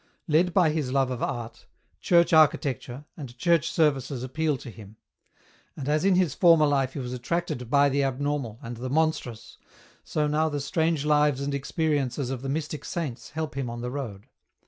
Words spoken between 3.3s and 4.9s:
Church Services appeal to